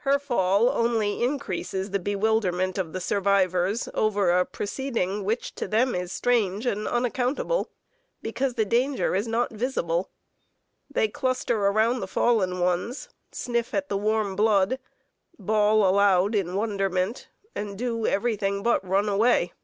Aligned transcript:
Her 0.00 0.18
fall 0.18 0.68
only 0.68 1.22
increases 1.24 1.92
the 1.92 1.98
bewilderment 1.98 2.76
of 2.76 2.92
the 2.92 3.00
survivors 3.00 3.88
over 3.94 4.28
a 4.30 4.44
proceeding 4.44 5.24
which 5.24 5.54
to 5.54 5.66
them 5.66 5.94
is 5.94 6.12
strange 6.12 6.66
and 6.66 6.86
unaccountable, 6.86 7.70
because 8.20 8.52
the 8.52 8.66
danger 8.66 9.14
is 9.14 9.26
not 9.26 9.50
visible. 9.50 10.10
They 10.90 11.08
cluster 11.08 11.58
around 11.58 12.00
the 12.00 12.06
fallen 12.06 12.60
ones, 12.60 13.08
sniff 13.30 13.72
at 13.72 13.88
the 13.88 13.96
warm 13.96 14.36
blood, 14.36 14.78
bawl 15.38 15.88
aloud 15.88 16.34
in 16.34 16.54
wonderment, 16.54 17.28
and 17.54 17.78
do 17.78 18.06
everything 18.06 18.62
but 18.62 18.86
run 18.86 19.08
away. 19.08 19.54